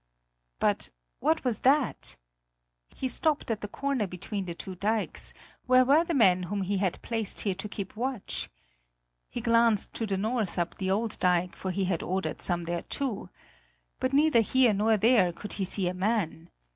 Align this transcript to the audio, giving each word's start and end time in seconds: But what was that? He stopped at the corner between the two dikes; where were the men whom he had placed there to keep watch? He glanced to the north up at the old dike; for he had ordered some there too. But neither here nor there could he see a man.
But 0.57 0.89
what 1.19 1.43
was 1.43 1.59
that? 1.59 2.17
He 2.95 3.07
stopped 3.07 3.51
at 3.51 3.61
the 3.61 3.67
corner 3.67 4.07
between 4.07 4.45
the 4.45 4.55
two 4.55 4.73
dikes; 4.73 5.31
where 5.67 5.85
were 5.85 6.03
the 6.03 6.15
men 6.15 6.41
whom 6.49 6.63
he 6.63 6.77
had 6.79 6.99
placed 7.03 7.43
there 7.43 7.53
to 7.53 7.69
keep 7.69 7.95
watch? 7.95 8.49
He 9.29 9.41
glanced 9.41 9.93
to 9.93 10.07
the 10.07 10.17
north 10.17 10.57
up 10.57 10.71
at 10.71 10.77
the 10.79 10.89
old 10.89 11.19
dike; 11.19 11.55
for 11.55 11.69
he 11.69 11.83
had 11.83 12.01
ordered 12.01 12.41
some 12.41 12.63
there 12.63 12.81
too. 12.81 13.29
But 13.99 14.11
neither 14.11 14.41
here 14.41 14.73
nor 14.73 14.97
there 14.97 15.31
could 15.31 15.53
he 15.53 15.65
see 15.65 15.87
a 15.87 15.93
man. 15.93 16.49